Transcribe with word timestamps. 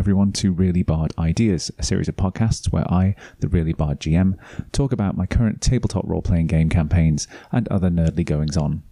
everyone 0.00 0.32
to 0.32 0.50
Really 0.50 0.82
Bard 0.82 1.12
Ideas, 1.18 1.70
a 1.78 1.82
series 1.82 2.08
of 2.08 2.16
podcasts 2.16 2.72
where 2.72 2.90
I, 2.90 3.14
the 3.40 3.48
Really 3.48 3.74
Bard 3.74 4.00
GM, 4.00 4.38
talk 4.72 4.92
about 4.92 5.14
my 5.14 5.26
current 5.26 5.60
tabletop 5.60 6.08
role 6.08 6.22
playing 6.22 6.46
game 6.46 6.70
campaigns 6.70 7.28
and 7.52 7.68
other 7.68 7.90
nerdly 7.90 8.24
goings 8.24 8.56
on. 8.56 8.82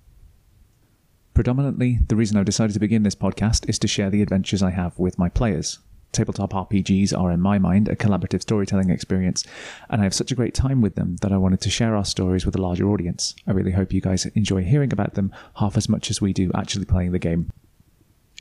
Predominantly, 1.32 2.00
the 2.08 2.14
reason 2.14 2.36
I've 2.36 2.44
decided 2.44 2.74
to 2.74 2.78
begin 2.78 3.04
this 3.04 3.14
podcast 3.14 3.66
is 3.70 3.78
to 3.78 3.88
share 3.88 4.10
the 4.10 4.20
adventures 4.20 4.62
I 4.62 4.68
have 4.68 4.98
with 4.98 5.18
my 5.18 5.30
players. 5.30 5.78
Tabletop 6.12 6.52
RPGs 6.52 7.18
are, 7.18 7.32
in 7.32 7.40
my 7.40 7.58
mind, 7.58 7.88
a 7.88 7.96
collaborative 7.96 8.42
storytelling 8.42 8.90
experience, 8.90 9.44
and 9.88 10.02
I 10.02 10.04
have 10.04 10.12
such 10.12 10.30
a 10.30 10.34
great 10.34 10.52
time 10.52 10.82
with 10.82 10.94
them 10.94 11.16
that 11.22 11.32
I 11.32 11.38
wanted 11.38 11.62
to 11.62 11.70
share 11.70 11.96
our 11.96 12.04
stories 12.04 12.44
with 12.44 12.54
a 12.54 12.60
larger 12.60 12.86
audience. 12.90 13.34
I 13.46 13.52
really 13.52 13.72
hope 13.72 13.94
you 13.94 14.02
guys 14.02 14.26
enjoy 14.26 14.62
hearing 14.62 14.92
about 14.92 15.14
them 15.14 15.32
half 15.56 15.78
as 15.78 15.88
much 15.88 16.10
as 16.10 16.20
we 16.20 16.34
do 16.34 16.50
actually 16.54 16.84
playing 16.84 17.12
the 17.12 17.18
game. 17.18 17.50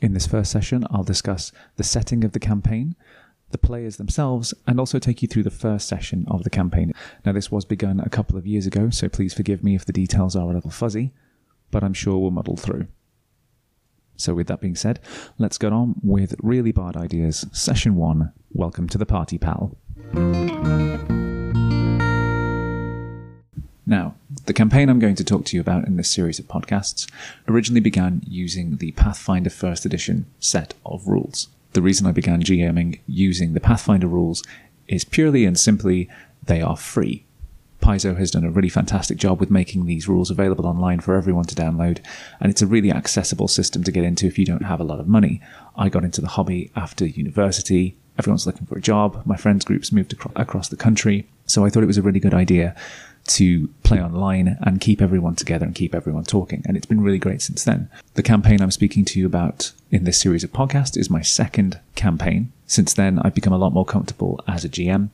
In 0.00 0.14
this 0.14 0.28
first 0.28 0.52
session, 0.52 0.84
I'll 0.92 1.02
discuss 1.02 1.50
the 1.74 1.82
setting 1.82 2.22
of 2.22 2.30
the 2.30 2.38
campaign, 2.38 2.94
the 3.50 3.58
players 3.58 3.96
themselves, 3.96 4.54
and 4.64 4.78
also 4.78 5.00
take 5.00 5.22
you 5.22 5.28
through 5.28 5.42
the 5.42 5.50
first 5.50 5.88
session 5.88 6.24
of 6.28 6.44
the 6.44 6.50
campaign. 6.50 6.92
Now, 7.24 7.32
this 7.32 7.50
was 7.50 7.64
begun 7.64 7.98
a 7.98 8.08
couple 8.08 8.38
of 8.38 8.46
years 8.46 8.64
ago, 8.64 8.90
so 8.90 9.08
please 9.08 9.34
forgive 9.34 9.64
me 9.64 9.74
if 9.74 9.84
the 9.84 9.92
details 9.92 10.36
are 10.36 10.48
a 10.48 10.54
little 10.54 10.70
fuzzy, 10.70 11.12
but 11.72 11.82
I'm 11.82 11.94
sure 11.94 12.16
we'll 12.16 12.30
muddle 12.30 12.56
through. 12.56 12.86
So, 14.14 14.34
with 14.34 14.46
that 14.46 14.60
being 14.60 14.76
said, 14.76 15.00
let's 15.36 15.58
get 15.58 15.72
on 15.72 15.96
with 16.00 16.36
Really 16.44 16.70
Bad 16.70 16.96
Ideas, 16.96 17.46
Session 17.52 17.96
1 17.96 18.32
Welcome 18.52 18.88
to 18.90 18.98
the 18.98 19.06
Party, 19.06 19.36
pal. 19.36 19.76
Now, 23.84 24.14
the 24.48 24.54
campaign 24.54 24.88
I'm 24.88 24.98
going 24.98 25.14
to 25.16 25.24
talk 25.24 25.44
to 25.44 25.56
you 25.56 25.60
about 25.60 25.86
in 25.86 25.98
this 25.98 26.10
series 26.10 26.38
of 26.38 26.48
podcasts 26.48 27.06
originally 27.46 27.82
began 27.82 28.22
using 28.26 28.78
the 28.78 28.92
Pathfinder 28.92 29.50
First 29.50 29.84
Edition 29.84 30.24
set 30.40 30.72
of 30.86 31.06
rules. 31.06 31.48
The 31.74 31.82
reason 31.82 32.06
I 32.06 32.12
began 32.12 32.42
GMing 32.42 33.00
using 33.06 33.52
the 33.52 33.60
Pathfinder 33.60 34.06
rules 34.06 34.42
is 34.86 35.04
purely 35.04 35.44
and 35.44 35.58
simply 35.58 36.08
they 36.42 36.62
are 36.62 36.78
free. 36.78 37.26
Paizo 37.82 38.16
has 38.16 38.30
done 38.30 38.44
a 38.44 38.50
really 38.50 38.70
fantastic 38.70 39.18
job 39.18 39.38
with 39.38 39.50
making 39.50 39.84
these 39.84 40.08
rules 40.08 40.30
available 40.30 40.66
online 40.66 41.00
for 41.00 41.14
everyone 41.14 41.44
to 41.44 41.54
download, 41.54 41.98
and 42.40 42.50
it's 42.50 42.62
a 42.62 42.66
really 42.66 42.90
accessible 42.90 43.48
system 43.48 43.84
to 43.84 43.92
get 43.92 44.02
into 44.02 44.26
if 44.26 44.38
you 44.38 44.46
don't 44.46 44.64
have 44.64 44.80
a 44.80 44.84
lot 44.84 44.98
of 44.98 45.06
money. 45.06 45.42
I 45.76 45.90
got 45.90 46.04
into 46.04 46.22
the 46.22 46.26
hobby 46.26 46.70
after 46.74 47.04
university. 47.04 47.98
Everyone's 48.18 48.46
looking 48.46 48.66
for 48.66 48.78
a 48.78 48.80
job. 48.80 49.22
My 49.26 49.36
friends' 49.36 49.66
groups 49.66 49.92
moved 49.92 50.14
acro- 50.14 50.32
across 50.36 50.68
the 50.68 50.76
country, 50.76 51.28
so 51.44 51.66
I 51.66 51.70
thought 51.70 51.82
it 51.82 51.86
was 51.86 51.98
a 51.98 52.02
really 52.02 52.18
good 52.18 52.34
idea 52.34 52.74
to 53.28 53.68
play 53.82 54.00
online 54.00 54.56
and 54.60 54.80
keep 54.80 55.00
everyone 55.00 55.34
together 55.34 55.66
and 55.66 55.74
keep 55.74 55.94
everyone 55.94 56.24
talking. 56.24 56.62
And 56.66 56.76
it's 56.76 56.86
been 56.86 57.00
really 57.00 57.18
great 57.18 57.42
since 57.42 57.64
then. 57.64 57.88
The 58.14 58.22
campaign 58.22 58.60
I'm 58.60 58.70
speaking 58.70 59.04
to 59.06 59.18
you 59.18 59.26
about 59.26 59.72
in 59.90 60.04
this 60.04 60.20
series 60.20 60.44
of 60.44 60.52
podcasts 60.52 60.96
is 60.96 61.10
my 61.10 61.22
second 61.22 61.80
campaign. 61.94 62.52
Since 62.66 62.94
then, 62.94 63.18
I've 63.20 63.34
become 63.34 63.52
a 63.52 63.58
lot 63.58 63.72
more 63.72 63.86
comfortable 63.86 64.40
as 64.46 64.64
a 64.64 64.68
GM. 64.68 65.10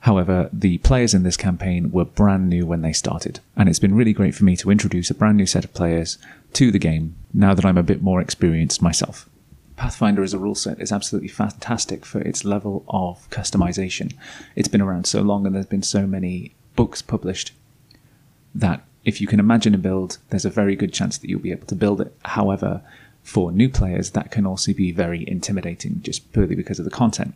However, 0.00 0.48
the 0.52 0.78
players 0.78 1.14
in 1.14 1.22
this 1.22 1.36
campaign 1.36 1.90
were 1.90 2.04
brand 2.04 2.48
new 2.48 2.64
when 2.64 2.82
they 2.82 2.92
started, 2.92 3.40
and 3.56 3.68
it's 3.68 3.78
been 3.78 3.94
really 3.94 4.12
great 4.12 4.34
for 4.34 4.44
me 4.44 4.56
to 4.56 4.70
introduce 4.70 5.10
a 5.10 5.14
brand 5.14 5.36
new 5.36 5.46
set 5.46 5.64
of 5.64 5.74
players 5.74 6.18
to 6.52 6.70
the 6.70 6.78
game 6.78 7.16
now 7.34 7.54
that 7.54 7.64
I'm 7.64 7.78
a 7.78 7.82
bit 7.82 8.02
more 8.02 8.20
experienced 8.20 8.80
myself. 8.82 9.28
Pathfinder 9.76 10.22
as 10.22 10.32
a 10.32 10.38
rule 10.38 10.54
set 10.54 10.80
is 10.80 10.90
absolutely 10.90 11.28
fantastic 11.28 12.06
for 12.06 12.20
its 12.20 12.44
level 12.44 12.84
of 12.88 13.28
customization. 13.30 14.14
It's 14.54 14.68
been 14.68 14.80
around 14.80 15.06
so 15.06 15.20
long 15.20 15.44
and 15.44 15.54
there's 15.54 15.66
been 15.66 15.82
so 15.82 16.06
many 16.06 16.54
books 16.76 17.02
published 17.02 17.52
that 18.54 18.84
if 19.04 19.20
you 19.20 19.26
can 19.26 19.40
imagine 19.40 19.74
a 19.74 19.78
build, 19.78 20.18
there's 20.30 20.44
a 20.44 20.50
very 20.50 20.76
good 20.76 20.92
chance 20.92 21.18
that 21.18 21.28
you'll 21.28 21.40
be 21.40 21.52
able 21.52 21.66
to 21.66 21.74
build 21.74 22.00
it. 22.00 22.14
However, 22.24 22.82
for 23.22 23.50
new 23.50 23.68
players, 23.68 24.10
that 24.10 24.30
can 24.30 24.46
also 24.46 24.72
be 24.72 24.92
very 24.92 25.28
intimidating 25.28 26.00
just 26.02 26.32
purely 26.32 26.54
because 26.54 26.78
of 26.78 26.84
the 26.84 26.90
content 26.90 27.34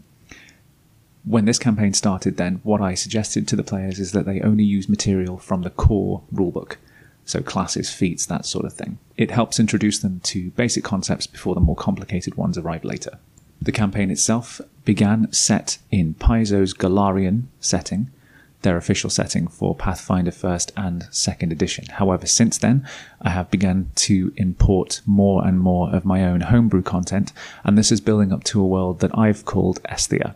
when 1.25 1.45
this 1.45 1.59
campaign 1.59 1.93
started, 1.93 2.37
then 2.37 2.61
what 2.63 2.81
I 2.81 2.95
suggested 2.95 3.47
to 3.49 3.57
the 3.57 3.63
players 3.63 3.99
is 3.99 4.13
that 4.13 4.27
they 4.27 4.41
only 4.41 4.65
use 4.65 4.89
material 4.89 5.39
from 5.39 5.63
the 5.63 5.71
core 5.71 6.23
rulebook. 6.33 6.77
So 7.25 7.43
classes, 7.43 7.93
feats, 7.93 8.27
that 8.27 8.47
sort 8.47 8.65
of 8.65 8.73
thing. 8.73 8.99
It 9.17 9.31
helps 9.31 9.61
introduce 9.61 9.99
them 9.99 10.21
to 10.25 10.51
basic 10.53 10.83
concepts 10.83 11.27
before 11.27 11.55
the 11.55 11.61
more 11.61 11.77
complicated 11.77 12.37
ones 12.37 12.57
arrive 12.57 12.85
later. 12.85 13.19
The 13.61 13.73
campaign 13.73 14.11
itself 14.11 14.61
began 14.85 15.31
set 15.33 15.79
in 15.91 16.15
Paizo's 16.15 16.73
Golarion 16.73 17.45
setting, 17.61 18.11
their 18.63 18.77
official 18.77 19.11
setting 19.11 19.49
for 19.49 19.75
Pathfinder 19.75 20.31
First 20.31 20.73
and 20.77 21.09
Second 21.11 21.53
Edition. 21.53 21.87
However, 21.87 22.27
since 22.27 22.59
then, 22.59 22.87
I 23.23 23.31
have 23.31 23.51
begun 23.51 23.91
to 23.97 24.33
import 24.37 25.01
more 25.07 25.47
and 25.47 25.59
more 25.59 25.95
of 25.95 26.05
my 26.05 26.25
own 26.25 26.43
homebrew 26.43 26.83
content, 26.83 27.33
and 27.65 27.77
this 27.77 27.91
is 27.91 28.01
building 28.01 28.33
up 28.33 28.45
to 28.45 28.61
a 28.61 28.67
world 28.67 29.01
that 29.01 29.17
I've 29.17 29.45
called 29.45 29.83
Esthia. 29.85 30.35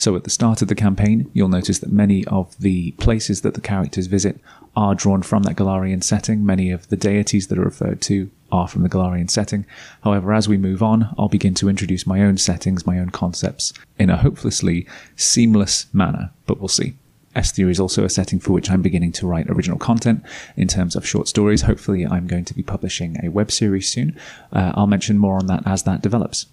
So 0.00 0.16
at 0.16 0.24
the 0.24 0.30
start 0.30 0.62
of 0.62 0.68
the 0.68 0.74
campaign, 0.74 1.30
you'll 1.34 1.50
notice 1.50 1.78
that 1.80 1.92
many 1.92 2.24
of 2.26 2.56
the 2.58 2.92
places 2.92 3.42
that 3.42 3.52
the 3.52 3.60
characters 3.60 4.06
visit 4.06 4.40
are 4.74 4.94
drawn 4.94 5.20
from 5.20 5.42
that 5.42 5.56
Golarion 5.56 6.02
setting. 6.02 6.46
Many 6.46 6.70
of 6.70 6.88
the 6.88 6.96
deities 6.96 7.48
that 7.48 7.58
are 7.58 7.64
referred 7.64 8.00
to 8.02 8.30
are 8.50 8.66
from 8.66 8.82
the 8.82 8.88
Golarion 8.88 9.30
setting. 9.30 9.66
However, 10.02 10.32
as 10.32 10.48
we 10.48 10.56
move 10.56 10.82
on, 10.82 11.14
I'll 11.18 11.28
begin 11.28 11.52
to 11.56 11.68
introduce 11.68 12.06
my 12.06 12.22
own 12.22 12.38
settings, 12.38 12.86
my 12.86 12.98
own 12.98 13.10
concepts 13.10 13.74
in 13.98 14.08
a 14.08 14.16
hopelessly 14.16 14.86
seamless 15.16 15.92
manner, 15.92 16.30
but 16.46 16.60
we'll 16.60 16.68
see. 16.68 16.94
Esthia 17.36 17.70
is 17.70 17.78
also 17.78 18.04
a 18.04 18.08
setting 18.08 18.40
for 18.40 18.52
which 18.52 18.70
I'm 18.70 18.82
beginning 18.82 19.12
to 19.12 19.26
write 19.26 19.48
original 19.48 19.78
content 19.78 20.24
in 20.56 20.68
terms 20.68 20.96
of 20.96 21.06
short 21.06 21.28
stories. 21.28 21.62
Hopefully, 21.62 22.06
I'm 22.06 22.26
going 22.26 22.44
to 22.46 22.54
be 22.54 22.62
publishing 22.62 23.16
a 23.22 23.28
web 23.28 23.50
series 23.50 23.88
soon. 23.88 24.18
Uh, 24.52 24.72
I'll 24.74 24.86
mention 24.86 25.18
more 25.18 25.36
on 25.36 25.46
that 25.46 25.62
as 25.66 25.84
that 25.84 26.02
develops. 26.02 26.46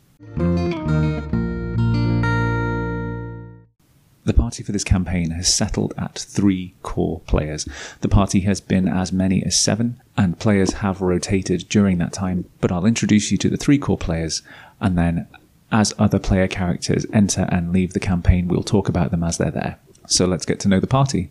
The 4.25 4.33
party 4.33 4.61
for 4.61 4.73
this 4.73 4.83
campaign 4.83 5.31
has 5.31 5.51
settled 5.51 5.93
at 5.97 6.19
three 6.19 6.75
core 6.83 7.21
players. 7.21 7.67
The 8.01 8.09
party 8.09 8.41
has 8.41 8.59
been 8.59 8.87
as 8.87 9.13
many 9.13 9.41
as 9.43 9.59
seven, 9.59 10.01
and 10.17 10.37
players 10.37 10.73
have 10.73 11.01
rotated 11.01 11.69
during 11.69 11.97
that 11.99 12.11
time, 12.11 12.43
but 12.59 12.71
I'll 12.71 12.85
introduce 12.85 13.31
you 13.31 13.37
to 13.37 13.49
the 13.49 13.57
three 13.57 13.77
core 13.77 13.97
players, 13.97 14.41
and 14.81 14.97
then 14.97 15.27
as 15.71 15.93
other 15.97 16.19
player 16.19 16.47
characters 16.47 17.05
enter 17.13 17.47
and 17.49 17.71
leave 17.71 17.93
the 17.93 17.99
campaign, 17.99 18.47
we'll 18.47 18.63
talk 18.63 18.89
about 18.89 19.11
them 19.11 19.23
as 19.23 19.37
they're 19.37 19.49
there. 19.49 19.79
So 20.07 20.25
let's 20.25 20.45
get 20.45 20.59
to 20.61 20.69
know 20.69 20.79
the 20.79 20.87
party. 20.87 21.29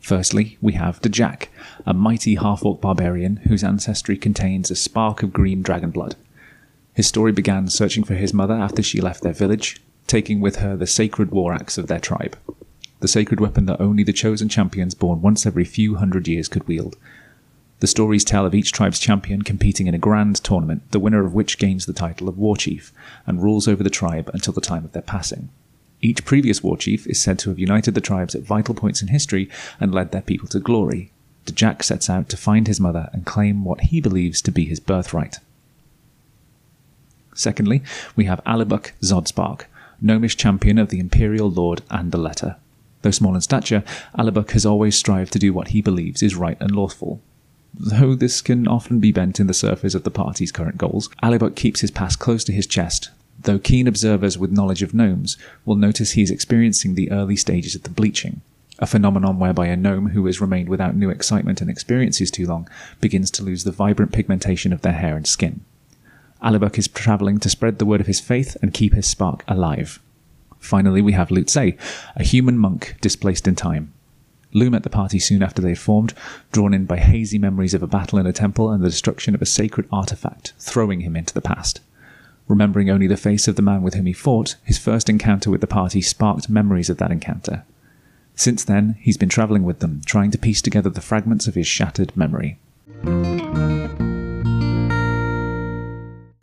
Firstly, 0.00 0.58
we 0.60 0.72
have 0.72 1.00
Dejak, 1.00 1.46
a 1.86 1.94
mighty 1.94 2.34
half 2.34 2.64
orc 2.64 2.80
barbarian 2.80 3.36
whose 3.48 3.64
ancestry 3.64 4.18
contains 4.18 4.70
a 4.70 4.76
spark 4.76 5.22
of 5.22 5.32
green 5.32 5.62
dragon 5.62 5.90
blood. 5.90 6.16
His 6.92 7.06
story 7.06 7.30
began 7.30 7.68
searching 7.68 8.02
for 8.04 8.14
his 8.14 8.34
mother 8.34 8.54
after 8.54 8.82
she 8.82 9.00
left 9.00 9.22
their 9.22 9.32
village, 9.32 9.80
taking 10.08 10.40
with 10.40 10.56
her 10.56 10.76
the 10.76 10.88
sacred 10.88 11.30
war 11.30 11.54
axe 11.54 11.78
of 11.78 11.86
their 11.86 12.00
tribe, 12.00 12.36
the 12.98 13.08
sacred 13.08 13.38
weapon 13.40 13.66
that 13.66 13.80
only 13.80 14.02
the 14.02 14.12
chosen 14.12 14.48
champions 14.48 14.94
born 14.94 15.22
once 15.22 15.46
every 15.46 15.64
few 15.64 15.94
hundred 15.94 16.26
years 16.26 16.48
could 16.48 16.66
wield. 16.66 16.96
The 17.78 17.86
stories 17.86 18.24
tell 18.24 18.44
of 18.44 18.54
each 18.54 18.72
tribe's 18.72 18.98
champion 18.98 19.42
competing 19.42 19.86
in 19.86 19.94
a 19.94 19.98
grand 19.98 20.36
tournament, 20.42 20.90
the 20.90 21.00
winner 21.00 21.24
of 21.24 21.32
which 21.32 21.58
gains 21.58 21.86
the 21.86 21.92
title 21.92 22.28
of 22.28 22.38
war 22.38 22.56
chief 22.56 22.92
and 23.24 23.42
rules 23.42 23.68
over 23.68 23.84
the 23.84 23.90
tribe 23.90 24.30
until 24.34 24.52
the 24.52 24.60
time 24.60 24.84
of 24.84 24.92
their 24.92 25.02
passing. 25.02 25.48
Each 26.00 26.24
previous 26.24 26.62
war 26.62 26.76
chief 26.76 27.06
is 27.06 27.20
said 27.20 27.38
to 27.40 27.50
have 27.50 27.58
united 27.58 27.94
the 27.94 28.00
tribes 28.00 28.34
at 28.34 28.42
vital 28.42 28.74
points 28.74 29.00
in 29.00 29.08
history 29.08 29.48
and 29.80 29.94
led 29.94 30.12
their 30.12 30.22
people 30.22 30.48
to 30.48 30.60
glory. 30.60 31.10
Jack 31.52 31.82
sets 31.82 32.08
out 32.08 32.28
to 32.30 32.36
find 32.36 32.66
his 32.66 32.80
mother 32.80 33.10
and 33.12 33.26
claim 33.26 33.64
what 33.64 33.82
he 33.82 34.00
believes 34.00 34.40
to 34.42 34.50
be 34.50 34.64
his 34.64 34.80
birthright. 34.80 35.38
Secondly, 37.34 37.82
we 38.16 38.24
have 38.24 38.42
Alibuk 38.44 38.92
Zodspark, 39.02 39.62
gnomish 40.00 40.36
champion 40.36 40.78
of 40.78 40.88
the 40.88 41.00
Empyreal 41.00 41.50
Lord 41.50 41.82
Andoletta. 41.90 42.56
Though 43.02 43.10
small 43.10 43.34
in 43.34 43.40
stature, 43.40 43.84
Alibuk 44.18 44.52
has 44.52 44.64
always 44.64 44.96
strived 44.96 45.32
to 45.34 45.38
do 45.38 45.52
what 45.52 45.68
he 45.68 45.82
believes 45.82 46.22
is 46.22 46.36
right 46.36 46.56
and 46.60 46.70
lawful. 46.70 47.20
Though 47.74 48.14
this 48.14 48.40
can 48.40 48.68
often 48.68 49.00
be 49.00 49.12
bent 49.12 49.40
in 49.40 49.48
the 49.48 49.54
surface 49.54 49.94
of 49.94 50.04
the 50.04 50.10
party's 50.10 50.52
current 50.52 50.78
goals, 50.78 51.08
Alibuk 51.22 51.56
keeps 51.56 51.80
his 51.80 51.90
past 51.90 52.20
close 52.20 52.44
to 52.44 52.52
his 52.52 52.66
chest, 52.66 53.10
though 53.44 53.58
keen 53.58 53.86
observers 53.86 54.36
with 54.36 54.52
knowledge 54.52 54.82
of 54.82 54.92
gnomes 54.92 55.36
will 55.64 55.76
notice 55.76 56.12
he 56.12 56.22
is 56.22 56.30
experiencing 56.30 56.94
the 56.94 57.10
early 57.10 57.36
stages 57.36 57.74
of 57.74 57.84
the 57.84 57.90
bleaching, 57.90 58.42
a 58.78 58.86
phenomenon 58.86 59.38
whereby 59.38 59.66
a 59.66 59.76
gnome 59.76 60.10
who 60.10 60.26
has 60.26 60.40
remained 60.40 60.68
without 60.68 60.96
new 60.96 61.10
excitement 61.10 61.60
and 61.60 61.70
experiences 61.70 62.30
too 62.30 62.46
long 62.46 62.68
begins 63.00 63.30
to 63.30 63.42
lose 63.42 63.64
the 63.64 63.72
vibrant 63.72 64.12
pigmentation 64.12 64.72
of 64.72 64.82
their 64.82 64.92
hair 64.92 65.16
and 65.16 65.26
skin. 65.26 65.64
Alibuk 66.42 66.76
is 66.76 66.88
travelling 66.88 67.38
to 67.38 67.48
spread 67.48 67.78
the 67.78 67.86
word 67.86 68.00
of 68.00 68.06
his 68.06 68.20
faith 68.20 68.56
and 68.60 68.74
keep 68.74 68.92
his 68.92 69.06
spark 69.06 69.44
alive. 69.48 70.00
Finally, 70.58 71.00
we 71.00 71.12
have 71.12 71.28
Lutze, 71.28 71.78
a 72.16 72.22
human 72.22 72.58
monk 72.58 72.96
displaced 73.00 73.46
in 73.46 73.54
time. 73.54 73.92
Lou 74.52 74.70
met 74.70 74.82
the 74.82 74.90
party 74.90 75.18
soon 75.18 75.42
after 75.42 75.60
they 75.60 75.74
formed, 75.74 76.14
drawn 76.52 76.72
in 76.72 76.86
by 76.86 76.98
hazy 76.98 77.38
memories 77.38 77.74
of 77.74 77.82
a 77.82 77.88
battle 77.88 78.18
in 78.18 78.26
a 78.26 78.32
temple 78.32 78.70
and 78.70 78.82
the 78.82 78.88
destruction 78.88 79.34
of 79.34 79.42
a 79.42 79.46
sacred 79.46 79.88
artifact, 79.90 80.52
throwing 80.58 81.00
him 81.00 81.16
into 81.16 81.34
the 81.34 81.40
past. 81.40 81.80
Remembering 82.46 82.90
only 82.90 83.06
the 83.06 83.16
face 83.16 83.48
of 83.48 83.56
the 83.56 83.62
man 83.62 83.82
with 83.82 83.94
whom 83.94 84.06
he 84.06 84.12
fought, 84.12 84.56
his 84.64 84.78
first 84.78 85.08
encounter 85.08 85.50
with 85.50 85.60
the 85.60 85.66
party 85.66 86.00
sparked 86.00 86.50
memories 86.50 86.90
of 86.90 86.98
that 86.98 87.10
encounter. 87.10 87.64
Since 88.34 88.64
then, 88.64 88.96
he's 89.00 89.16
been 89.16 89.28
travelling 89.28 89.62
with 89.62 89.78
them, 89.78 90.02
trying 90.04 90.30
to 90.32 90.38
piece 90.38 90.60
together 90.60 90.90
the 90.90 91.00
fragments 91.00 91.46
of 91.46 91.54
his 91.54 91.66
shattered 91.66 92.14
memory. 92.16 92.58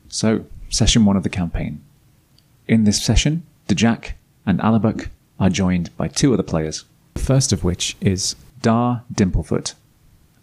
So, 0.07 0.45
session 0.69 1.05
one 1.05 1.17
of 1.17 1.23
the 1.23 1.29
campaign. 1.29 1.81
In 2.67 2.85
this 2.85 3.01
session, 3.01 3.43
Dejak 3.67 4.13
and 4.45 4.59
Alabuk 4.59 5.09
are 5.39 5.49
joined 5.49 5.95
by 5.97 6.07
two 6.07 6.33
other 6.33 6.43
players, 6.43 6.85
the 7.13 7.21
first 7.21 7.51
of 7.51 7.63
which 7.63 7.95
is 8.01 8.35
Dar 8.61 9.03
Dimplefoot, 9.13 9.73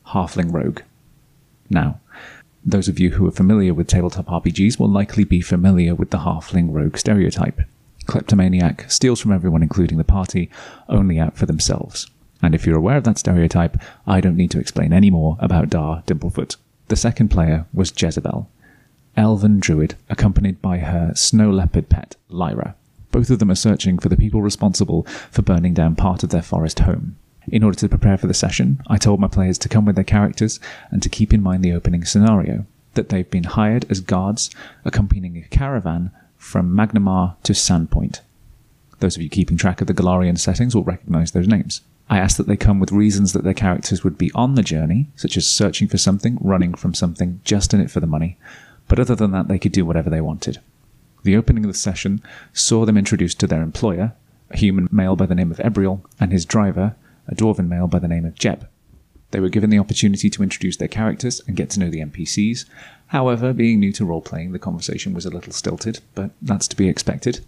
Halfling 0.09 0.53
Rogue. 0.53 0.83
Now, 1.71 2.01
those 2.65 2.89
of 2.89 2.99
you 2.99 3.11
who 3.11 3.27
are 3.27 3.33
familiar 3.33 3.73
with 3.73 3.87
tabletop 3.87 4.27
RPGs 4.27 4.79
will 4.79 4.91
likely 4.91 5.25
be 5.25 5.41
familiar 5.41 5.95
with 5.95 6.11
the 6.11 6.19
Halfling 6.19 6.73
Rogue 6.73 6.97
stereotype. 6.97 7.61
Kleptomaniac 8.07 8.91
steals 8.91 9.21
from 9.21 9.33
everyone, 9.33 9.63
including 9.63 9.99
the 9.99 10.05
party, 10.05 10.51
only 10.89 11.19
out 11.19 11.37
for 11.37 11.47
themselves. 11.47 12.11
And 12.41 12.55
if 12.55 12.67
you're 12.67 12.79
aware 12.79 12.97
of 12.97 13.05
that 13.05 13.19
stereotype, 13.19 13.77
I 14.07 14.21
don't 14.21 14.37
need 14.37 14.51
to 14.53 14.61
explain 14.61 14.93
any 14.93 15.11
more 15.11 15.37
about 15.41 15.71
Dar 15.71 16.03
Dimplefoot. 16.07 16.57
The 16.89 16.97
second 16.97 17.29
player 17.29 17.67
was 17.75 17.93
Jezebel, 17.95 18.49
elven 19.17 19.61
druid 19.61 19.97
accompanied 20.09 20.63
by 20.63 20.79
her 20.79 21.13
snow 21.15 21.51
leopard 21.51 21.91
pet, 21.91 22.17
Lyra. 22.31 22.75
Both 23.11 23.29
of 23.31 23.41
them 23.41 23.51
are 23.51 23.57
searching 23.57 23.99
for 23.99 24.09
the 24.09 24.17
people 24.17 24.41
responsible 24.41 25.03
for 25.31 25.43
burning 25.43 25.75
down 25.75 25.97
part 25.97 26.23
of 26.23 26.31
their 26.31 26.43
forest 26.43 26.81
home. 26.81 27.18
In 27.51 27.63
order 27.63 27.79
to 27.79 27.89
prepare 27.89 28.19
for 28.19 28.27
the 28.27 28.35
session, 28.35 28.83
I 28.89 28.99
told 28.99 29.21
my 29.21 29.29
players 29.29 29.59
to 29.59 29.69
come 29.69 29.85
with 29.85 29.95
their 29.95 30.05
characters 30.05 30.61
and 30.91 31.03
to 31.03 31.09
keep 31.09 31.33
in 31.33 31.43
mind 31.43 31.65
the 31.65 31.73
opening 31.73 32.05
scenario 32.05 32.67
that 32.95 33.09
they've 33.09 33.31
been 33.31 33.45
hired 33.45 33.91
as 33.91 34.01
guards 34.01 34.51
accompanying 34.85 35.39
a 35.39 35.43
caravan 35.49 36.11
from 36.37 36.75
Magnimar 36.75 37.37
to 37.45 37.53
Sandpoint. 37.53 38.21
Those 39.01 39.17
of 39.17 39.23
you 39.23 39.29
keeping 39.29 39.57
track 39.57 39.81
of 39.81 39.87
the 39.87 39.95
Golarion 39.95 40.39
settings 40.39 40.75
will 40.75 40.85
recognize 40.85 41.31
those 41.31 41.49
names. 41.49 41.83
I 42.11 42.19
asked 42.19 42.37
that 42.39 42.47
they 42.47 42.57
come 42.57 42.81
with 42.81 42.91
reasons 42.91 43.33
that 43.33 43.45
their 43.45 43.55
characters 43.55 44.03
would 44.03 44.19
be 44.19 44.33
on 44.35 44.55
the 44.55 44.63
journey, 44.63 45.09
such 45.15 45.37
as 45.37 45.47
searching 45.47 45.89
for 45.89 45.99
something, 45.99 46.39
running 46.41 46.75
from 46.75 46.95
something, 46.95 47.41
just 47.45 47.73
in 47.73 47.81
it 47.81 47.91
for 47.91 48.01
the 48.01 48.07
money, 48.07 48.37
but 48.89 48.99
other 48.99 49.15
than 49.15 49.31
that, 49.33 49.49
they 49.49 49.59
could 49.59 49.73
do 49.73 49.85
whatever 49.85 50.11
they 50.11 50.21
wanted. 50.21 50.59
The 51.23 51.37
opening 51.37 51.65
of 51.65 51.73
the 51.73 51.79
session 51.79 52.23
saw 52.53 52.87
them 52.87 52.97
introduced 52.97 53.39
to 53.41 53.47
their 53.47 53.63
employer, 53.63 54.15
a 54.51 54.57
human 54.57 54.89
male 54.91 55.17
by 55.17 55.27
the 55.27 55.35
name 55.35 55.51
of 55.51 55.61
Ebriel, 55.61 56.03
and 56.19 56.33
his 56.33 56.47
driver, 56.47 56.97
a 57.29 57.35
dwarven 57.35 57.69
male 57.69 57.87
by 57.87 57.99
the 57.99 58.09
name 58.09 58.25
of 58.25 58.35
Jeb. 58.35 58.69
They 59.31 59.41
were 59.41 59.51
given 59.51 59.71
the 59.71 59.79
opportunity 59.79 60.31
to 60.31 60.43
introduce 60.43 60.79
their 60.79 60.89
characters 60.89 61.41
and 61.47 61.57
get 61.57 61.71
to 61.71 61.81
know 61.81 61.91
the 61.91 62.01
NPCs. 62.01 62.65
However, 63.09 63.53
being 63.53 63.79
new 63.79 63.93
to 63.93 64.05
role 64.05 64.23
playing, 64.23 64.53
the 64.53 64.59
conversation 64.59 65.13
was 65.13 65.27
a 65.27 65.31
little 65.31 65.53
stilted, 65.53 66.01
but 66.15 66.31
that's 66.41 66.67
to 66.69 66.77
be 66.77 66.89
expected. 66.89 67.45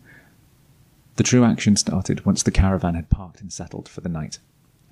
The 1.17 1.23
true 1.23 1.45
action 1.45 1.77
started 1.77 2.27
once 2.27 2.43
the 2.43 2.51
caravan 2.51 2.95
had 2.95 3.11
parked 3.11 3.41
and 3.41 3.53
settled 3.53 3.89
for 3.89 4.03
the 4.03 4.09
night. 4.09 4.39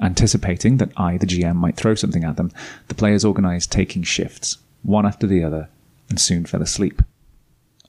Anticipating 0.00 0.76
that 0.78 0.92
I, 0.96 1.16
the 1.16 1.26
GM, 1.26 1.56
might 1.56 1.76
throw 1.76 1.94
something 1.94 2.24
at 2.24 2.36
them, 2.36 2.52
the 2.88 2.94
players 2.94 3.24
organized 3.24 3.70
taking 3.70 4.02
shifts, 4.02 4.58
one 4.82 5.06
after 5.06 5.26
the 5.26 5.42
other, 5.42 5.68
and 6.08 6.20
soon 6.20 6.46
fell 6.46 6.62
asleep. 6.62 7.02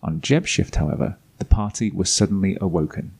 On 0.01 0.21
Jeb's 0.21 0.49
shift, 0.49 0.75
however, 0.75 1.17
the 1.37 1.45
party 1.45 1.91
was 1.91 2.11
suddenly 2.11 2.57
awoken. 2.59 3.18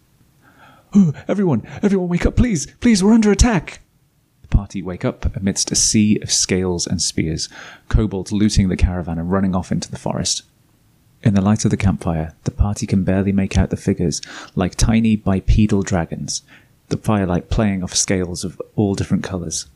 Oh, 0.94 1.14
everyone, 1.28 1.68
everyone 1.84 2.10
wake 2.10 2.26
up, 2.26 2.36
please, 2.36 2.66
please, 2.80 3.04
we're 3.04 3.14
under 3.14 3.32
attack. 3.32 3.82
The 4.42 4.48
party 4.48 4.82
wake 4.82 5.06
up 5.06 5.36
amidst 5.36 5.72
a 5.72 5.76
sea 5.76 6.18
of 6.20 6.32
scales 6.32 6.88
and 6.88 7.00
spears, 7.00 7.48
kobolds 7.90 8.32
looting 8.32 8.70
the 8.70 8.78
caravan 8.78 9.20
and 9.20 9.32
running 9.32 9.56
off 9.56 9.72
into 9.72 9.92
the 9.92 10.00
forest. 10.00 10.42
In 11.22 11.36
the 11.36 11.42
light 11.42 11.64
of 11.64 11.70
the 11.70 11.78
campfire, 11.78 12.34
the 12.46 12.52
party 12.52 12.88
can 12.88 13.04
barely 13.04 13.32
make 13.32 13.56
out 13.56 13.70
the 13.70 13.78
figures, 13.78 14.20
like 14.56 14.74
tiny 14.76 15.16
bipedal 15.16 15.84
dragons, 15.84 16.42
the 16.88 16.98
firelight 16.98 17.52
playing 17.52 17.84
off 17.84 17.94
scales 17.94 18.44
of 18.44 18.60
all 18.76 18.96
different 18.96 19.24
colours. 19.24 19.68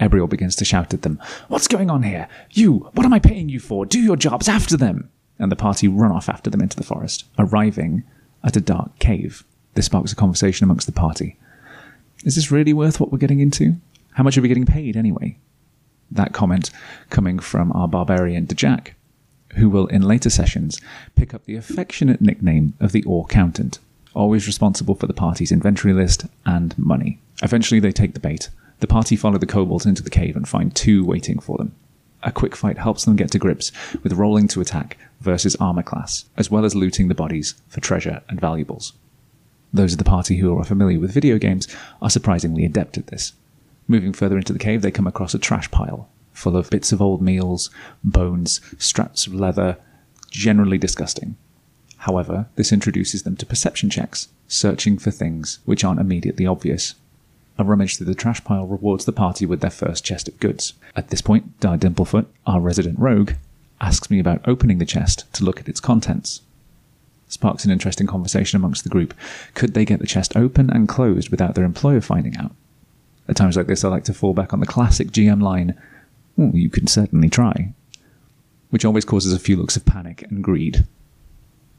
Ebriel 0.00 0.26
begins 0.26 0.56
to 0.56 0.64
shout 0.64 0.92
at 0.92 1.02
them, 1.02 1.20
What's 1.46 1.68
going 1.68 1.88
on 1.88 2.02
here? 2.02 2.26
You, 2.50 2.90
what 2.94 3.06
am 3.06 3.12
I 3.12 3.20
paying 3.20 3.48
you 3.48 3.60
for? 3.60 3.86
Do 3.86 4.00
your 4.00 4.16
jobs 4.16 4.48
after 4.48 4.76
them! 4.76 5.10
And 5.38 5.52
the 5.52 5.56
party 5.56 5.86
run 5.86 6.10
off 6.10 6.28
after 6.28 6.50
them 6.50 6.60
into 6.60 6.76
the 6.76 6.82
forest, 6.82 7.26
arriving 7.38 8.02
at 8.42 8.56
a 8.56 8.60
dark 8.60 8.98
cave. 8.98 9.44
This 9.74 9.86
sparks 9.86 10.12
a 10.12 10.16
conversation 10.16 10.64
amongst 10.64 10.86
the 10.86 10.92
party. 10.92 11.36
Is 12.24 12.36
this 12.36 12.50
really 12.50 12.72
worth 12.72 13.00
what 13.00 13.10
we're 13.10 13.18
getting 13.18 13.40
into? 13.40 13.76
How 14.12 14.22
much 14.22 14.36
are 14.36 14.42
we 14.42 14.48
getting 14.48 14.66
paid 14.66 14.96
anyway? 14.96 15.38
That 16.10 16.32
comment 16.32 16.70
coming 17.10 17.38
from 17.38 17.72
our 17.72 17.88
barbarian 17.88 18.46
Dejak, 18.46 18.90
who 19.54 19.70
will 19.70 19.86
in 19.86 20.02
later 20.02 20.30
sessions 20.30 20.80
pick 21.16 21.32
up 21.32 21.44
the 21.44 21.56
affectionate 21.56 22.20
nickname 22.20 22.74
of 22.80 22.92
the 22.92 23.02
Orc 23.04 23.30
Accountant, 23.30 23.78
always 24.14 24.46
responsible 24.46 24.94
for 24.94 25.06
the 25.06 25.14
party's 25.14 25.52
inventory 25.52 25.94
list 25.94 26.26
and 26.44 26.76
money. 26.78 27.18
Eventually 27.42 27.80
they 27.80 27.92
take 27.92 28.14
the 28.14 28.20
bait 28.20 28.50
the 28.82 28.88
party 28.88 29.14
follow 29.14 29.38
the 29.38 29.46
kobolds 29.46 29.86
into 29.86 30.02
the 30.02 30.10
cave 30.10 30.34
and 30.34 30.48
find 30.48 30.74
two 30.74 31.04
waiting 31.04 31.38
for 31.38 31.56
them. 31.56 31.72
A 32.24 32.32
quick 32.32 32.56
fight 32.56 32.78
helps 32.78 33.04
them 33.04 33.14
get 33.14 33.30
to 33.30 33.38
grips 33.38 33.70
with 34.02 34.12
rolling 34.12 34.48
to 34.48 34.60
attack 34.60 34.98
versus 35.20 35.54
armor 35.60 35.84
class, 35.84 36.24
as 36.36 36.50
well 36.50 36.64
as 36.64 36.74
looting 36.74 37.06
the 37.06 37.14
bodies 37.14 37.54
for 37.68 37.80
treasure 37.80 38.22
and 38.28 38.40
valuables. 38.40 38.92
Those 39.72 39.92
of 39.92 39.98
the 39.98 40.04
party 40.04 40.36
who 40.36 40.56
are 40.58 40.64
familiar 40.64 41.00
with 41.00 41.14
video 41.14 41.38
games 41.38 41.66
are 42.00 42.10
surprisingly 42.10 42.64
adept 42.64 42.98
at 42.98 43.06
this. 43.06 43.32
Moving 43.88 44.12
further 44.12 44.36
into 44.36 44.52
the 44.52 44.58
cave, 44.58 44.82
they 44.82 44.90
come 44.90 45.06
across 45.06 45.34
a 45.34 45.38
trash 45.38 45.70
pile 45.70 46.08
full 46.32 46.56
of 46.56 46.70
bits 46.70 46.92
of 46.92 47.02
old 47.02 47.20
meals, 47.22 47.70
bones, 48.02 48.60
straps 48.78 49.26
of 49.26 49.34
leather, 49.34 49.76
generally 50.30 50.78
disgusting. 50.78 51.36
However, 51.98 52.46
this 52.56 52.72
introduces 52.72 53.22
them 53.22 53.36
to 53.36 53.46
perception 53.46 53.90
checks, 53.90 54.28
searching 54.48 54.98
for 54.98 55.10
things 55.10 55.60
which 55.64 55.84
aren't 55.84 56.00
immediately 56.00 56.46
obvious. 56.46 56.94
A 57.58 57.64
rummage 57.64 57.96
through 57.96 58.06
the 58.06 58.14
trash 58.14 58.42
pile 58.42 58.66
rewards 58.66 59.04
the 59.04 59.12
party 59.12 59.46
with 59.46 59.60
their 59.60 59.70
first 59.70 60.04
chest 60.04 60.26
of 60.26 60.40
goods. 60.40 60.72
At 60.96 61.10
this 61.10 61.20
point, 61.20 61.60
Dar 61.60 61.76
Dimplefoot, 61.76 62.26
our 62.46 62.60
resident 62.60 62.98
rogue, 62.98 63.32
asks 63.80 64.10
me 64.10 64.18
about 64.18 64.46
opening 64.48 64.78
the 64.78 64.86
chest 64.86 65.32
to 65.34 65.44
look 65.44 65.60
at 65.60 65.68
its 65.68 65.80
contents. 65.80 66.40
Sparks 67.32 67.64
an 67.64 67.70
interesting 67.70 68.06
conversation 68.06 68.56
amongst 68.56 68.84
the 68.84 68.90
group. 68.90 69.14
Could 69.54 69.74
they 69.74 69.84
get 69.84 70.00
the 70.00 70.06
chest 70.06 70.36
open 70.36 70.68
and 70.68 70.88
closed 70.88 71.30
without 71.30 71.54
their 71.54 71.64
employer 71.64 72.00
finding 72.00 72.36
out? 72.36 72.52
At 73.26 73.36
times 73.36 73.56
like 73.56 73.66
this, 73.66 73.84
I 73.84 73.88
like 73.88 74.04
to 74.04 74.14
fall 74.14 74.34
back 74.34 74.52
on 74.52 74.60
the 74.60 74.66
classic 74.66 75.08
GM 75.12 75.42
line, 75.42 75.80
well, 76.36 76.50
you 76.54 76.68
can 76.68 76.86
certainly 76.86 77.30
try, 77.30 77.72
which 78.70 78.84
always 78.84 79.04
causes 79.04 79.32
a 79.32 79.38
few 79.38 79.56
looks 79.56 79.76
of 79.76 79.86
panic 79.86 80.22
and 80.22 80.44
greed. 80.44 80.84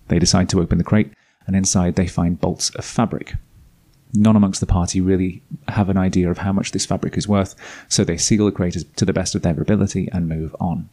They 0.07 0.19
decide 0.19 0.50
to 0.50 0.59
open 0.59 0.79
the 0.79 0.83
crate, 0.83 1.13
and 1.45 1.55
inside 1.55 1.95
they 1.95 2.07
find 2.07 2.41
bolts 2.41 2.69
of 2.71 2.83
fabric, 2.83 3.35
None 4.13 4.36
amongst 4.36 4.60
the 4.60 4.67
party 4.67 5.01
really 5.01 5.41
have 5.69 5.89
an 5.89 5.98
idea 5.98 6.29
of 6.29 6.39
how 6.39 6.53
much 6.53 6.72
this 6.72 6.86
fabric 6.86 7.17
is 7.17 7.27
worth, 7.27 7.55
so 7.89 8.03
they 8.03 8.17
seal 8.17 8.45
the 8.45 8.51
crate 8.51 8.77
to 8.95 9.05
the 9.05 9.13
best 9.13 9.33
of 9.33 9.41
their 9.41 9.60
ability 9.60 10.07
and 10.12 10.29
move 10.29 10.55
on. 10.60 10.89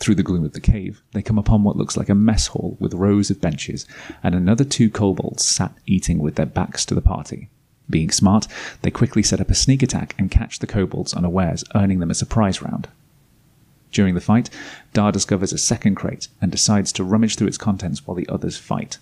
Through 0.00 0.16
the 0.16 0.22
gloom 0.22 0.44
of 0.44 0.54
the 0.54 0.60
cave, 0.60 1.02
they 1.12 1.22
come 1.22 1.38
upon 1.38 1.62
what 1.62 1.76
looks 1.76 1.96
like 1.96 2.08
a 2.08 2.14
mess 2.14 2.48
hall 2.48 2.76
with 2.80 2.94
rows 2.94 3.30
of 3.30 3.40
benches, 3.40 3.86
and 4.22 4.34
another 4.34 4.64
two 4.64 4.90
kobolds 4.90 5.44
sat 5.44 5.72
eating 5.86 6.18
with 6.18 6.34
their 6.34 6.46
backs 6.46 6.84
to 6.86 6.94
the 6.94 7.02
party. 7.02 7.50
Being 7.88 8.10
smart, 8.10 8.48
they 8.82 8.90
quickly 8.90 9.22
set 9.22 9.40
up 9.40 9.50
a 9.50 9.54
sneak 9.54 9.82
attack 9.82 10.14
and 10.18 10.30
catch 10.30 10.58
the 10.58 10.66
kobolds 10.66 11.14
unawares, 11.14 11.64
earning 11.74 11.98
them 11.98 12.10
a 12.10 12.14
surprise 12.14 12.62
round. 12.62 12.88
During 13.92 14.14
the 14.14 14.20
fight, 14.20 14.48
Dar 14.92 15.12
discovers 15.12 15.52
a 15.52 15.58
second 15.58 15.96
crate 15.96 16.28
and 16.40 16.50
decides 16.50 16.92
to 16.92 17.04
rummage 17.04 17.36
through 17.36 17.48
its 17.48 17.58
contents 17.58 18.06
while 18.06 18.14
the 18.14 18.28
others 18.28 18.56
fight 18.56 18.98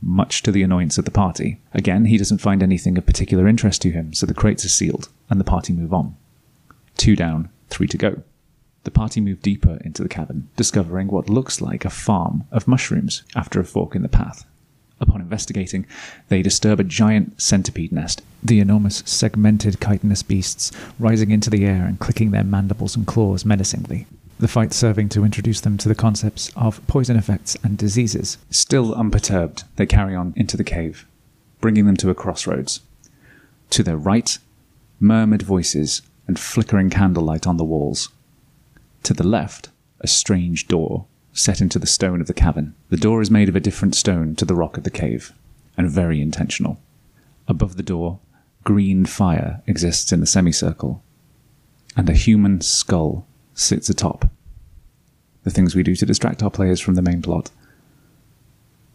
much 0.00 0.42
to 0.42 0.52
the 0.52 0.62
annoyance 0.62 0.98
of 0.98 1.04
the 1.04 1.10
party. 1.10 1.60
Again, 1.74 2.06
he 2.06 2.16
doesn't 2.16 2.38
find 2.38 2.62
anything 2.62 2.96
of 2.96 3.06
particular 3.06 3.46
interest 3.46 3.82
to 3.82 3.90
him, 3.90 4.12
so 4.14 4.26
the 4.26 4.34
crates 4.34 4.64
are 4.64 4.70
sealed, 4.70 5.08
and 5.28 5.38
the 5.38 5.44
party 5.44 5.72
move 5.72 5.92
on. 5.92 6.16
Two 6.96 7.16
down, 7.16 7.50
three 7.68 7.86
to 7.88 7.98
go. 7.98 8.22
The 8.84 8.90
party 8.90 9.20
move 9.20 9.42
deeper 9.42 9.78
into 9.84 10.02
the 10.02 10.08
cavern, 10.08 10.48
discovering 10.56 11.08
what 11.08 11.28
looks 11.28 11.60
like 11.60 11.84
a 11.84 11.90
farm 11.90 12.44
of 12.50 12.68
mushrooms 12.68 13.22
after 13.34 13.60
a 13.60 13.64
fork 13.64 13.94
in 13.94 14.02
the 14.02 14.08
path. 14.08 14.44
Upon 15.00 15.20
investigating, 15.20 15.86
they 16.28 16.42
disturb 16.42 16.80
a 16.80 16.84
giant 16.84 17.40
centipede 17.40 17.92
nest, 17.92 18.22
the 18.42 18.60
enormous 18.60 19.02
segmented 19.06 19.80
chitinous 19.80 20.22
beasts 20.22 20.72
rising 20.98 21.30
into 21.30 21.50
the 21.50 21.64
air 21.64 21.84
and 21.84 21.98
clicking 21.98 22.30
their 22.30 22.44
mandibles 22.44 22.96
and 22.96 23.06
claws 23.06 23.44
menacingly 23.44 24.06
the 24.40 24.48
fight 24.48 24.72
serving 24.72 25.08
to 25.10 25.24
introduce 25.24 25.60
them 25.60 25.76
to 25.76 25.88
the 25.88 25.94
concepts 25.94 26.50
of 26.56 26.84
poison 26.86 27.16
effects 27.16 27.56
and 27.62 27.76
diseases. 27.76 28.38
Still 28.50 28.94
unperturbed, 28.94 29.64
they 29.76 29.86
carry 29.86 30.14
on 30.16 30.32
into 30.34 30.56
the 30.56 30.64
cave, 30.64 31.06
bringing 31.60 31.86
them 31.86 31.96
to 31.98 32.10
a 32.10 32.14
crossroads. 32.14 32.80
To 33.70 33.82
their 33.82 33.98
right, 33.98 34.38
murmured 34.98 35.42
voices 35.42 36.02
and 36.26 36.38
flickering 36.38 36.90
candlelight 36.90 37.46
on 37.46 37.58
the 37.58 37.64
walls. 37.64 38.08
To 39.04 39.14
the 39.14 39.26
left, 39.26 39.70
a 40.00 40.06
strange 40.06 40.68
door 40.68 41.06
set 41.32 41.60
into 41.60 41.78
the 41.78 41.86
stone 41.86 42.20
of 42.20 42.26
the 42.26 42.34
cavern. 42.34 42.74
The 42.88 42.96
door 42.96 43.22
is 43.22 43.30
made 43.30 43.48
of 43.48 43.56
a 43.56 43.60
different 43.60 43.94
stone 43.94 44.34
to 44.36 44.44
the 44.44 44.54
rock 44.54 44.76
of 44.76 44.84
the 44.84 44.90
cave, 44.90 45.32
and 45.76 45.90
very 45.90 46.20
intentional. 46.20 46.80
Above 47.48 47.76
the 47.76 47.82
door, 47.82 48.20
green 48.64 49.04
fire 49.06 49.62
exists 49.66 50.12
in 50.12 50.20
the 50.20 50.26
semicircle, 50.26 51.02
and 51.96 52.08
a 52.08 52.14
human 52.14 52.60
skull 52.60 53.26
sits 53.54 53.88
atop. 53.88 54.30
The 55.44 55.50
things 55.50 55.74
we 55.74 55.82
do 55.82 55.96
to 55.96 56.06
distract 56.06 56.42
our 56.42 56.50
players 56.50 56.80
from 56.80 56.94
the 56.94 57.02
main 57.02 57.22
plot. 57.22 57.50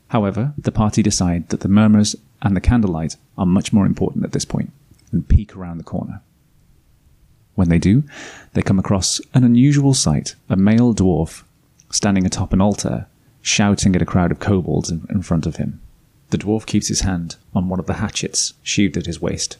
However, 0.09 0.53
the 0.57 0.71
party 0.71 1.01
decide 1.01 1.49
that 1.49 1.61
the 1.61 1.67
murmurs 1.67 2.15
and 2.41 2.55
the 2.55 2.61
candlelight 2.61 3.17
are 3.37 3.45
much 3.45 3.73
more 3.73 3.85
important 3.85 4.23
at 4.23 4.31
this 4.31 4.45
point 4.45 4.71
and 5.11 5.27
peek 5.27 5.55
around 5.55 5.79
the 5.79 5.83
corner. 5.83 6.21
When 7.55 7.69
they 7.69 7.79
do, 7.79 8.03
they 8.53 8.61
come 8.61 8.79
across 8.79 9.19
an 9.33 9.43
unusual 9.43 9.93
sight 9.93 10.35
a 10.49 10.55
male 10.55 10.93
dwarf 10.93 11.43
standing 11.89 12.25
atop 12.25 12.51
an 12.53 12.61
altar, 12.61 13.07
shouting 13.41 13.95
at 13.95 14.01
a 14.01 14.05
crowd 14.05 14.31
of 14.31 14.39
kobolds 14.39 14.91
in, 14.91 15.21
front 15.21 15.45
of 15.45 15.55
him. 15.55 15.79
The 16.29 16.37
dwarf 16.37 16.65
keeps 16.65 16.89
his 16.89 17.01
hand 17.01 17.37
on 17.53 17.69
one 17.69 17.79
of 17.79 17.85
the 17.85 17.95
hatchets 17.95 18.53
sheathed 18.61 18.97
at 18.97 19.05
his 19.05 19.21
waist, 19.21 19.57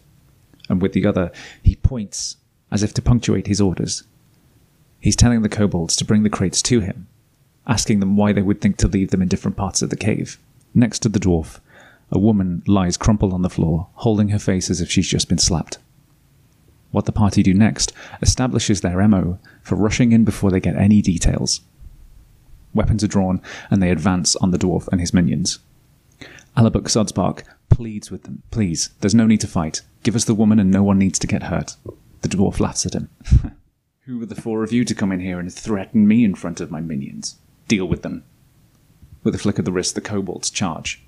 and 0.70 0.82
with 0.82 0.94
the 0.94 1.06
other 1.06 1.32
he 1.64 1.76
points 1.78 2.38
as 2.72 2.84
if 2.84 2.94
to 2.96 3.02
punctuate 3.02 3.48
his 3.48 3.62
orders. 3.62 4.04
He's 5.00 5.16
telling 5.16 5.42
the 5.44 5.50
kobolds 5.50 5.96
to 5.98 6.06
bring 6.06 6.24
the 6.24 6.30
crates 6.30 6.62
to 6.64 6.82
him, 6.82 7.08
asking 7.68 8.00
them 8.00 8.18
why 8.18 8.34
they 8.34 8.42
would 8.42 8.60
think 8.60 8.78
to 8.78 8.88
leave 8.88 9.12
them 9.12 9.22
in 9.22 9.28
different 9.28 9.56
parts 9.56 9.82
of 9.82 9.90
the 9.90 9.96
cave. 9.96 10.38
Next 10.74 11.00
to 11.00 11.10
the 11.10 11.20
dwarf, 11.20 11.60
a 12.12 12.20
woman 12.20 12.64
lies 12.68 12.98
crumpled 12.98 13.34
on 13.34 13.44
the 13.44 13.50
floor, 13.50 13.88
holding 13.94 14.30
her 14.30 14.40
face 14.40 14.70
as 14.70 14.82
if 14.82 14.92
she's 14.92 15.08
just 15.08 15.30
been 15.30 15.38
slapped. 15.38 15.78
What 16.96 17.04
the 17.04 17.12
party 17.12 17.44
do 17.44 17.54
next 17.54 17.92
establishes 18.22 18.80
their 18.80 19.06
MO 19.06 19.38
for 19.62 19.76
rushing 19.76 20.14
in 20.14 20.24
before 20.24 20.50
they 20.50 20.62
get 20.62 20.78
any 20.78 21.02
details. 21.02 21.60
Weapons 22.74 23.04
are 23.04 23.10
drawn, 23.10 23.42
and 23.70 23.84
they 23.84 23.92
advance 23.92 24.38
on 24.38 24.52
the 24.52 24.58
dwarf 24.58 24.88
and 24.88 25.02
his 25.02 25.14
minions. 25.14 25.60
Alabuk 26.56 26.86
Sodspark 26.86 27.44
pleads 27.68 28.12
with 28.12 28.24
them, 28.24 28.44
Please, 28.50 28.92
there's 29.02 29.14
no 29.14 29.28
need 29.28 29.42
to 29.42 29.48
fight. 29.48 29.82
Give 30.04 30.16
us 30.16 30.24
the 30.24 30.34
woman, 30.34 30.58
and 30.58 30.72
no 30.72 30.84
one 30.84 30.98
needs 30.98 31.20
to 31.20 31.28
get 31.28 31.44
hurt. 31.44 31.76
The 32.22 32.30
dwarf 32.30 32.62
laughs 32.62 32.86
at 32.86 32.96
him. 32.96 33.10
Who 34.06 34.22
are 34.22 34.26
the 34.26 34.34
four 34.34 34.64
of 34.64 34.72
you 34.72 34.86
to 34.86 34.96
come 34.96 35.12
in 35.12 35.20
here 35.20 35.38
and 35.38 35.54
threaten 35.54 36.08
me 36.08 36.24
in 36.24 36.34
front 36.34 36.62
of 36.62 36.72
my 36.72 36.80
minions? 36.80 37.36
Deal 37.68 37.90
with 37.90 38.04
them. 38.04 38.24
With 39.22 39.36
a 39.36 39.38
flick 39.38 39.60
of 39.60 39.66
the 39.66 39.74
wrist, 39.74 39.96
the 39.96 40.02
kobolds 40.02 40.50
charge, 40.50 41.04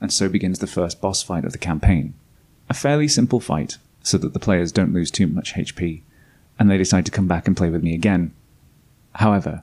and 0.00 0.12
so 0.12 0.28
begins 0.28 0.58
the 0.58 0.66
first 0.66 1.00
boss 1.00 1.22
fight 1.22 1.44
of 1.44 1.52
the 1.52 1.58
campaign. 1.58 2.14
A 2.68 2.74
fairly 2.74 3.06
simple 3.06 3.38
fight, 3.38 3.78
so 4.02 4.18
that 4.18 4.32
the 4.32 4.38
players 4.38 4.72
don't 4.72 4.92
lose 4.92 5.10
too 5.10 5.26
much 5.26 5.54
HP, 5.54 6.02
and 6.58 6.70
they 6.70 6.78
decide 6.78 7.06
to 7.06 7.12
come 7.12 7.28
back 7.28 7.46
and 7.46 7.56
play 7.56 7.70
with 7.70 7.82
me 7.82 7.94
again. 7.94 8.32
However, 9.16 9.62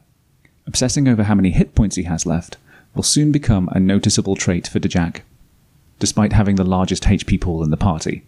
obsessing 0.65 1.08
over 1.08 1.24
how 1.24 1.36
many 1.36 1.51
hit 1.51 1.75
points 1.75 1.96
he 1.96 2.03
has 2.03 2.25
left 2.25 2.58
will 2.94 3.03
soon 3.03 3.32
become 3.32 3.70
a 3.72 3.79
noticeable 3.79 4.36
trait 4.36 4.67
for 4.67 4.79
Dejak, 4.79 5.22
despite 6.00 6.34
having 6.34 6.56
the 6.56 6.63
largest 6.63 7.03
HP 7.03 7.39
pool 7.39 7.63
in 7.63 7.70
the 7.70 7.77
party. 7.77 8.24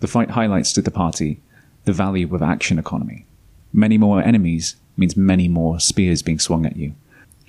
The 0.00 0.08
fight 0.08 0.30
highlights 0.30 0.72
to 0.74 0.82
the 0.82 0.90
party 0.90 1.40
the 1.84 1.92
value 1.92 2.32
of 2.34 2.42
action 2.42 2.78
economy. 2.78 3.24
Many 3.72 3.96
more 3.98 4.22
enemies 4.22 4.76
means 4.96 5.16
many 5.16 5.48
more 5.48 5.80
spears 5.80 6.22
being 6.22 6.38
swung 6.38 6.66
at 6.66 6.76
you, 6.76 6.94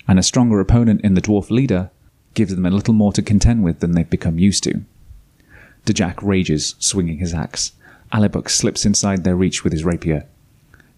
and 0.08 0.18
a 0.18 0.22
stronger 0.22 0.60
opponent 0.60 1.02
in 1.02 1.14
the 1.14 1.20
dwarf 1.20 1.50
leader 1.50 1.90
gives 2.34 2.54
them 2.54 2.64
a 2.64 2.70
little 2.70 2.94
more 2.94 3.12
to 3.12 3.22
contend 3.22 3.62
with 3.62 3.80
than 3.80 3.92
they've 3.92 4.08
become 4.08 4.38
used 4.38 4.64
to. 4.64 4.82
Dejak 5.84 6.22
rages, 6.22 6.74
swinging 6.78 7.18
his 7.18 7.34
axe. 7.34 7.72
Alibuk 8.12 8.50
slips 8.50 8.84
inside 8.84 9.24
their 9.24 9.36
reach 9.36 9.64
with 9.64 9.72
his 9.72 9.84
rapier. 9.84 10.26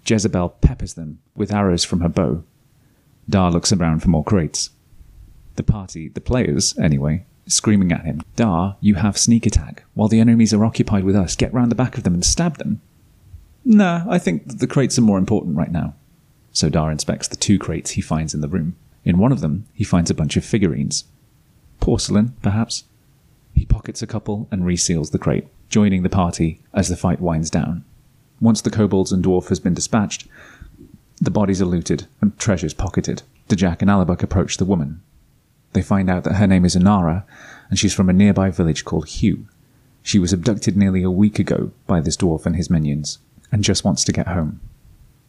Jezebel 0.06 0.50
peppers 0.60 0.94
them 0.94 1.20
with 1.34 1.52
arrows 1.52 1.84
from 1.84 2.00
her 2.00 2.08
bow. 2.08 2.42
Dar 3.28 3.50
looks 3.50 3.72
around 3.72 4.00
for 4.00 4.08
more 4.08 4.24
crates. 4.24 4.70
The 5.56 5.62
party, 5.62 6.08
the 6.08 6.20
players, 6.20 6.76
anyway, 6.78 7.24
screaming 7.46 7.92
at 7.92 8.04
him, 8.04 8.22
Dar, 8.36 8.76
you 8.80 8.96
have 8.96 9.16
sneak 9.16 9.46
attack. 9.46 9.84
While 9.94 10.08
the 10.08 10.20
enemies 10.20 10.52
are 10.52 10.64
occupied 10.64 11.04
with 11.04 11.16
us, 11.16 11.36
get 11.36 11.54
round 11.54 11.70
the 11.70 11.76
back 11.76 11.96
of 11.96 12.02
them 12.02 12.14
and 12.14 12.24
stab 12.24 12.58
them. 12.58 12.80
Nah, 13.64 14.04
I 14.08 14.18
think 14.18 14.58
the 14.58 14.66
crates 14.66 14.98
are 14.98 15.02
more 15.02 15.18
important 15.18 15.56
right 15.56 15.72
now. 15.72 15.94
So 16.52 16.68
Dar 16.68 16.90
inspects 16.90 17.28
the 17.28 17.36
two 17.36 17.58
crates 17.58 17.92
he 17.92 18.00
finds 18.00 18.34
in 18.34 18.40
the 18.40 18.48
room. 18.48 18.76
In 19.04 19.18
one 19.18 19.32
of 19.32 19.40
them, 19.40 19.66
he 19.72 19.84
finds 19.84 20.10
a 20.10 20.14
bunch 20.14 20.36
of 20.36 20.44
figurines. 20.44 21.04
Porcelain, 21.80 22.34
perhaps? 22.42 22.84
He 23.54 23.64
pockets 23.64 24.02
a 24.02 24.06
couple 24.06 24.48
and 24.50 24.64
reseals 24.64 25.10
the 25.10 25.18
crate, 25.18 25.46
joining 25.74 26.04
the 26.04 26.08
party 26.08 26.60
as 26.72 26.88
the 26.88 26.96
fight 26.96 27.20
winds 27.20 27.50
down. 27.50 27.84
Once 28.40 28.60
the 28.60 28.70
kobolds 28.70 29.10
and 29.10 29.24
dwarf 29.24 29.48
has 29.48 29.58
been 29.58 29.74
dispatched, 29.74 30.24
the 31.20 31.32
bodies 31.32 31.60
are 31.60 31.64
looted 31.64 32.06
and 32.20 32.38
treasures 32.38 32.72
pocketed. 32.72 33.24
Dejak 33.48 33.82
and 33.82 33.90
Alabuk 33.90 34.22
approach 34.22 34.56
the 34.56 34.64
woman. 34.64 35.02
They 35.72 35.82
find 35.82 36.08
out 36.08 36.22
that 36.22 36.34
her 36.34 36.46
name 36.46 36.64
is 36.64 36.76
Inara, 36.76 37.24
and 37.68 37.76
she's 37.76 37.92
from 37.92 38.08
a 38.08 38.12
nearby 38.12 38.50
village 38.50 38.84
called 38.84 39.08
Hugh. 39.08 39.48
She 40.00 40.20
was 40.20 40.32
abducted 40.32 40.76
nearly 40.76 41.02
a 41.02 41.10
week 41.10 41.40
ago 41.40 41.72
by 41.88 42.00
this 42.00 42.16
dwarf 42.16 42.46
and 42.46 42.54
his 42.54 42.70
minions, 42.70 43.18
and 43.50 43.64
just 43.64 43.84
wants 43.84 44.04
to 44.04 44.12
get 44.12 44.28
home. 44.28 44.60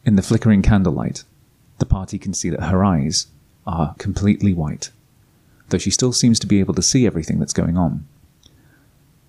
In 0.05 0.15
the 0.15 0.21
flickering 0.21 0.61
candlelight, 0.61 1.23
the 1.79 1.87
party 1.87 2.19
can 2.19 2.35
see 2.35 2.51
that 2.51 2.65
her 2.65 2.85
eyes 2.85 3.25
are 3.65 3.95
completely 3.97 4.53
white, 4.53 4.91
though 5.69 5.79
she 5.79 5.89
still 5.89 6.13
seems 6.13 6.37
to 6.37 6.45
be 6.45 6.59
able 6.59 6.75
to 6.75 6.83
see 6.83 7.07
everything 7.07 7.39
that's 7.39 7.51
going 7.51 7.79
on. 7.79 8.05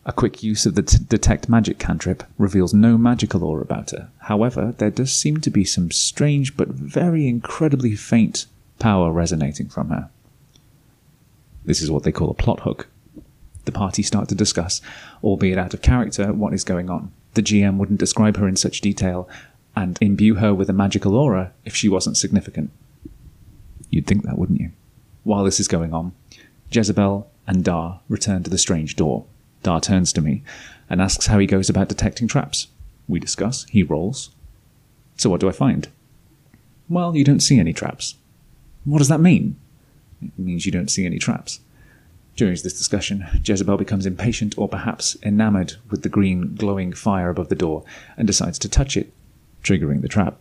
A 0.08 0.12
quick 0.12 0.40
use 0.40 0.66
of 0.66 0.76
the 0.76 0.84
t- 0.84 0.98
detect 1.08 1.48
magic 1.48 1.80
cantrip 1.80 2.22
reveals 2.38 2.72
no 2.72 2.96
magical 2.96 3.42
aura 3.42 3.62
about 3.62 3.90
her. 3.90 4.08
However, 4.20 4.72
there 4.78 4.90
does 4.90 5.12
seem 5.12 5.40
to 5.40 5.50
be 5.50 5.64
some 5.64 5.90
strange 5.90 6.56
but 6.56 6.68
very 6.68 7.26
incredibly 7.26 7.96
faint 7.96 8.46
power 8.78 9.10
resonating 9.10 9.68
from 9.68 9.88
her. 9.90 10.08
This 11.64 11.82
is 11.82 11.90
what 11.90 12.04
they 12.04 12.12
call 12.12 12.30
a 12.30 12.34
plot 12.34 12.60
hook. 12.60 12.86
The 13.64 13.72
party 13.72 14.04
start 14.04 14.28
to 14.28 14.36
discuss, 14.36 14.80
albeit 15.24 15.58
out 15.58 15.74
of 15.74 15.82
character, 15.82 16.32
what 16.32 16.54
is 16.54 16.62
going 16.62 16.88
on. 16.88 17.10
The 17.34 17.42
GM 17.42 17.76
wouldn't 17.76 17.98
describe 17.98 18.36
her 18.36 18.46
in 18.46 18.54
such 18.54 18.80
detail 18.80 19.28
and 19.74 19.98
imbue 20.00 20.36
her 20.36 20.54
with 20.54 20.70
a 20.70 20.72
magical 20.72 21.16
aura 21.16 21.52
if 21.64 21.74
she 21.74 21.88
wasn't 21.88 22.16
significant. 22.16 22.70
You'd 23.90 24.06
think 24.06 24.22
that, 24.22 24.38
wouldn't 24.38 24.60
you? 24.60 24.70
While 25.24 25.42
this 25.42 25.58
is 25.58 25.66
going 25.66 25.92
on, 25.92 26.12
Jezebel 26.70 27.28
and 27.48 27.64
Dar 27.64 28.00
return 28.08 28.44
to 28.44 28.50
the 28.50 28.56
strange 28.56 28.94
door. 28.94 29.26
Dar 29.66 29.80
turns 29.80 30.12
to 30.12 30.20
me 30.20 30.44
and 30.88 31.02
asks 31.02 31.26
how 31.26 31.40
he 31.40 31.46
goes 31.46 31.68
about 31.68 31.88
detecting 31.88 32.28
traps. 32.28 32.68
We 33.08 33.18
discuss, 33.18 33.64
he 33.68 33.82
rolls. 33.82 34.30
So 35.16 35.28
what 35.28 35.40
do 35.40 35.48
I 35.48 35.52
find? 35.52 35.88
Well, 36.88 37.16
you 37.16 37.24
don't 37.24 37.40
see 37.40 37.58
any 37.58 37.72
traps. 37.72 38.14
What 38.84 38.98
does 38.98 39.08
that 39.08 39.20
mean? 39.20 39.56
It 40.22 40.38
means 40.38 40.66
you 40.66 40.70
don't 40.70 40.88
see 40.88 41.04
any 41.04 41.18
traps. 41.18 41.58
During 42.36 42.52
this 42.52 42.78
discussion, 42.78 43.26
Jezebel 43.42 43.76
becomes 43.76 44.06
impatient 44.06 44.56
or 44.56 44.68
perhaps 44.68 45.16
enamored 45.24 45.74
with 45.90 46.04
the 46.04 46.08
green 46.08 46.54
glowing 46.54 46.92
fire 46.92 47.28
above 47.28 47.48
the 47.48 47.56
door 47.56 47.82
and 48.16 48.24
decides 48.24 48.60
to 48.60 48.68
touch 48.68 48.96
it, 48.96 49.12
triggering 49.64 50.00
the 50.00 50.06
trap. 50.06 50.38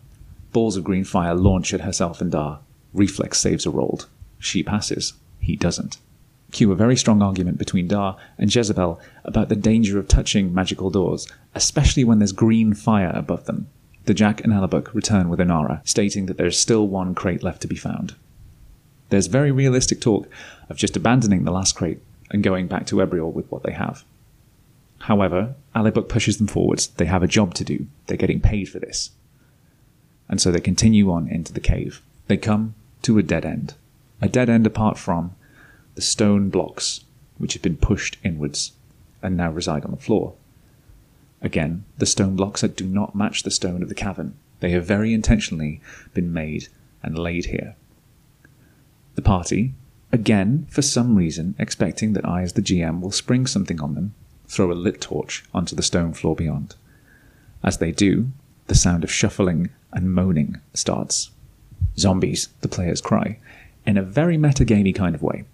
Balls 0.52 0.76
of 0.76 0.84
green 0.84 1.02
fire 1.02 1.34
launch 1.34 1.74
at 1.74 1.80
herself 1.80 2.20
and 2.20 2.30
Dar. 2.30 2.60
Reflex 2.92 3.40
saves 3.40 3.66
are 3.66 3.70
rolled. 3.70 4.06
She 4.38 4.62
passes. 4.62 5.14
He 5.40 5.56
doesn't 5.56 5.98
cue 6.52 6.70
a 6.72 6.76
very 6.76 6.96
strong 6.96 7.22
argument 7.22 7.58
between 7.58 7.88
Dar 7.88 8.16
and 8.38 8.54
Jezebel 8.54 9.00
about 9.24 9.48
the 9.48 9.56
danger 9.56 9.98
of 9.98 10.08
touching 10.08 10.54
magical 10.54 10.90
doors, 10.90 11.26
especially 11.54 12.04
when 12.04 12.18
there's 12.18 12.32
green 12.32 12.74
fire 12.74 13.12
above 13.14 13.46
them. 13.46 13.68
Dejak 14.06 14.40
and 14.42 14.52
Alabuk 14.52 14.94
return 14.94 15.28
with 15.28 15.40
Inara, 15.40 15.86
stating 15.86 16.26
that 16.26 16.36
there 16.36 16.46
is 16.46 16.58
still 16.58 16.86
one 16.86 17.14
crate 17.14 17.42
left 17.42 17.60
to 17.62 17.68
be 17.68 17.76
found. 17.76 18.14
There's 19.08 19.26
very 19.26 19.50
realistic 19.50 20.00
talk 20.00 20.28
of 20.68 20.76
just 20.76 20.96
abandoning 20.96 21.44
the 21.44 21.52
last 21.52 21.74
crate 21.74 22.00
and 22.30 22.42
going 22.42 22.66
back 22.66 22.86
to 22.86 23.00
Ebriel 23.00 23.32
with 23.32 23.50
what 23.50 23.62
they 23.62 23.72
have. 23.72 24.04
However, 25.00 25.54
Alibuk 25.74 26.08
pushes 26.08 26.38
them 26.38 26.46
forwards. 26.46 26.88
They 26.88 27.04
have 27.06 27.22
a 27.22 27.28
job 27.28 27.54
to 27.54 27.64
do. 27.64 27.86
They're 28.06 28.16
getting 28.16 28.40
paid 28.40 28.68
for 28.68 28.78
this. 28.78 29.10
And 30.28 30.40
so 30.40 30.50
they 30.50 30.60
continue 30.60 31.10
on 31.10 31.28
into 31.28 31.52
the 31.52 31.60
cave. 31.60 32.02
They 32.26 32.36
come 32.36 32.74
to 33.02 33.18
a 33.18 33.22
dead 33.22 33.44
end. 33.44 33.74
A 34.20 34.28
dead 34.28 34.48
end 34.48 34.66
apart 34.66 34.98
from 34.98 35.34
the 35.96 36.02
stone 36.02 36.50
blocks 36.50 37.04
which 37.38 37.54
had 37.54 37.62
been 37.62 37.76
pushed 37.76 38.18
inwards 38.22 38.72
and 39.22 39.36
now 39.36 39.50
reside 39.50 39.84
on 39.84 39.90
the 39.90 39.96
floor. 39.96 40.34
Again, 41.42 41.84
the 41.98 42.06
stone 42.06 42.36
blocks 42.36 42.60
that 42.60 42.76
do 42.76 42.84
not 42.84 43.14
match 43.14 43.42
the 43.42 43.50
stone 43.50 43.82
of 43.82 43.88
the 43.88 43.94
cavern. 43.94 44.36
They 44.60 44.70
have 44.70 44.84
very 44.84 45.12
intentionally 45.12 45.80
been 46.12 46.32
made 46.32 46.68
and 47.02 47.18
laid 47.18 47.46
here. 47.46 47.76
The 49.14 49.22
party, 49.22 49.72
again, 50.12 50.66
for 50.70 50.82
some 50.82 51.16
reason, 51.16 51.54
expecting 51.58 52.12
that 52.12 52.28
I, 52.28 52.42
as 52.42 52.52
the 52.52 52.62
GM, 52.62 53.00
will 53.00 53.10
spring 53.10 53.46
something 53.46 53.80
on 53.80 53.94
them, 53.94 54.14
throw 54.46 54.70
a 54.70 54.74
lit 54.74 55.00
torch 55.00 55.44
onto 55.54 55.74
the 55.74 55.82
stone 55.82 56.12
floor 56.12 56.36
beyond. 56.36 56.74
As 57.62 57.78
they 57.78 57.90
do, 57.90 58.28
the 58.66 58.74
sound 58.74 59.02
of 59.02 59.10
shuffling 59.10 59.70
and 59.92 60.12
moaning 60.12 60.60
starts. 60.74 61.30
Zombies, 61.98 62.48
the 62.60 62.68
players 62.68 63.00
cry, 63.00 63.38
in 63.86 63.96
a 63.96 64.02
very 64.02 64.36
metagamey 64.36 64.94
kind 64.94 65.14
of 65.14 65.22
way 65.22 65.44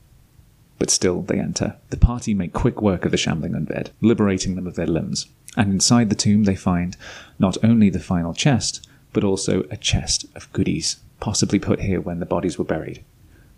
but 0.82 0.90
still 0.90 1.22
they 1.22 1.38
enter. 1.38 1.76
The 1.90 1.96
party 1.96 2.34
make 2.34 2.52
quick 2.52 2.82
work 2.82 3.04
of 3.04 3.12
the 3.12 3.16
shambling 3.16 3.52
undead, 3.52 3.90
liberating 4.00 4.56
them 4.56 4.66
of 4.66 4.74
their 4.74 4.84
limbs. 4.84 5.28
And 5.56 5.70
inside 5.72 6.10
the 6.10 6.16
tomb 6.16 6.42
they 6.42 6.56
find 6.56 6.96
not 7.38 7.56
only 7.62 7.88
the 7.88 8.00
final 8.00 8.34
chest, 8.34 8.84
but 9.12 9.22
also 9.22 9.62
a 9.70 9.76
chest 9.76 10.26
of 10.34 10.52
goodies, 10.52 10.96
possibly 11.20 11.60
put 11.60 11.82
here 11.82 12.00
when 12.00 12.18
the 12.18 12.26
bodies 12.26 12.58
were 12.58 12.64
buried. 12.64 13.04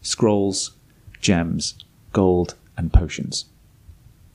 Scrolls, 0.02 0.73
gems, 1.23 1.76
gold, 2.12 2.57
and 2.76 2.93
potions. 2.93 3.47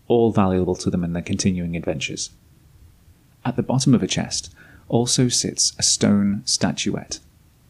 All 0.08 0.32
valuable 0.32 0.76
to 0.78 0.90
them 0.90 1.04
in 1.04 1.14
their 1.14 1.22
continuing 1.22 1.76
adventures. 1.76 2.32
At 3.46 3.56
the 3.56 3.62
bottom 3.62 3.94
of 3.94 4.02
a 4.02 4.08
chest 4.08 4.52
also 4.88 5.28
sits 5.28 5.74
a 5.78 5.84
stone 5.84 6.42
statuette, 6.46 7.20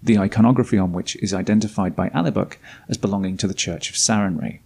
the 0.02 0.18
iconography 0.18 0.78
on 0.78 0.94
which 0.94 1.18
is 1.18 1.34
identified 1.34 1.94
by 1.94 2.08
Alibuk 2.12 2.56
as 2.88 2.98
belonging 2.98 3.36
to 3.36 3.48
the 3.50 3.54
Church 3.54 3.90
of 3.90 3.98
Sarenrae. 3.98 4.62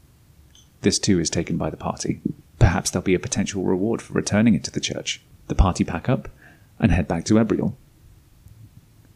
This 0.83 0.99
too 0.99 1.19
is 1.19 1.29
taken 1.29 1.57
by 1.57 1.69
the 1.69 1.77
party. 1.77 2.19
Perhaps 2.59 2.91
there'll 2.91 3.03
be 3.03 3.15
a 3.15 3.19
potential 3.19 3.63
reward 3.63 4.01
for 4.01 4.13
returning 4.13 4.53
it 4.53 4.65
to 4.65 4.71
the 4.71 4.81
church. 4.81 5.21
The 5.47 5.55
party 5.55 5.85
pack 5.85 6.09
up 6.09 6.27
and 6.77 6.91
head 6.91 7.07
back 7.07 7.23
to 7.25 7.39
Ebriel. 7.39 7.77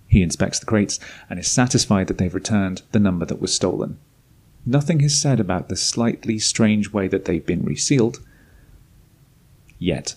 He 0.07 0.21
inspects 0.21 0.59
the 0.59 0.65
crates 0.65 0.97
and 1.29 1.37
is 1.37 1.49
satisfied 1.49 2.07
that 2.07 2.17
they've 2.17 2.33
returned 2.33 2.83
the 2.93 3.01
number 3.01 3.25
that 3.25 3.41
was 3.41 3.53
stolen. 3.53 3.97
Nothing 4.65 5.01
is 5.01 5.19
said 5.19 5.41
about 5.41 5.67
the 5.67 5.75
slightly 5.75 6.39
strange 6.39 6.93
way 6.93 7.09
that 7.09 7.25
they've 7.25 7.45
been 7.45 7.65
resealed. 7.65 8.19
Yet. 9.77 10.15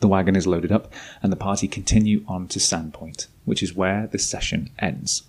The 0.00 0.08
wagon 0.08 0.34
is 0.36 0.46
loaded 0.46 0.70
up, 0.70 0.92
and 1.22 1.32
the 1.32 1.36
party 1.36 1.66
continue 1.66 2.24
on 2.28 2.46
to 2.48 2.60
Sandpoint, 2.60 3.26
which 3.44 3.62
is 3.62 3.74
where 3.74 4.06
the 4.06 4.18
session 4.18 4.70
ends. 4.78 5.22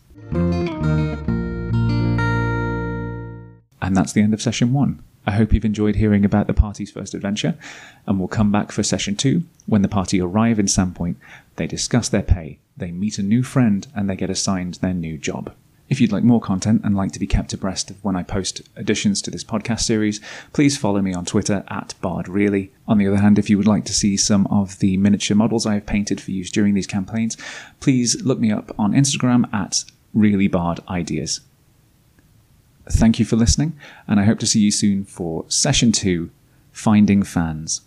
And 3.81 3.97
that's 3.97 4.13
the 4.13 4.21
end 4.21 4.33
of 4.33 4.41
session 4.41 4.73
one. 4.73 5.03
I 5.29 5.33
hope 5.33 5.53
you've 5.53 5.63
enjoyed 5.63 5.97
hearing 5.97 6.25
about 6.25 6.47
the 6.47 6.55
party's 6.55 6.89
first 6.89 7.13
adventure, 7.13 7.55
and 8.07 8.17
we'll 8.17 8.27
come 8.27 8.51
back 8.51 8.71
for 8.71 8.81
session 8.81 9.15
two 9.15 9.43
when 9.67 9.83
the 9.83 9.87
party 9.87 10.19
arrive 10.19 10.57
in 10.57 10.65
Sandpoint. 10.65 11.17
They 11.55 11.67
discuss 11.67 12.09
their 12.09 12.23
pay, 12.23 12.57
they 12.75 12.91
meet 12.91 13.19
a 13.19 13.21
new 13.21 13.43
friend, 13.43 13.85
and 13.95 14.09
they 14.09 14.15
get 14.15 14.31
assigned 14.31 14.75
their 14.75 14.95
new 14.95 15.19
job. 15.19 15.53
If 15.87 16.01
you'd 16.01 16.11
like 16.11 16.23
more 16.23 16.41
content 16.41 16.81
and 16.83 16.95
like 16.95 17.11
to 17.11 17.19
be 17.19 17.27
kept 17.27 17.53
abreast 17.53 17.91
of 17.91 18.03
when 18.03 18.15
I 18.15 18.23
post 18.23 18.63
additions 18.75 19.21
to 19.21 19.29
this 19.29 19.43
podcast 19.43 19.81
series, 19.81 20.19
please 20.51 20.79
follow 20.79 20.99
me 20.99 21.13
on 21.13 21.25
Twitter 21.25 21.63
at 21.67 21.93
BardReally. 22.01 22.71
On 22.87 22.97
the 22.97 23.07
other 23.07 23.17
hand, 23.17 23.37
if 23.37 23.51
you 23.51 23.57
would 23.59 23.67
like 23.67 23.85
to 23.85 23.93
see 23.93 24.17
some 24.17 24.47
of 24.47 24.79
the 24.79 24.97
miniature 24.97 25.37
models 25.37 25.67
I 25.67 25.75
have 25.75 25.85
painted 25.85 26.19
for 26.19 26.31
use 26.31 26.49
during 26.49 26.73
these 26.73 26.87
campaigns, 26.87 27.37
please 27.79 28.23
look 28.23 28.39
me 28.39 28.51
up 28.51 28.73
on 28.79 28.93
Instagram 28.93 29.47
at 29.53 29.83
ReallyBardIdeas. 30.15 31.41
Thank 32.91 33.19
you 33.19 33.25
for 33.25 33.35
listening, 33.35 33.73
and 34.07 34.19
I 34.19 34.25
hope 34.25 34.39
to 34.39 34.47
see 34.47 34.59
you 34.59 34.71
soon 34.71 35.05
for 35.05 35.45
session 35.47 35.91
two 35.91 36.31
Finding 36.71 37.23
Fans. 37.23 37.81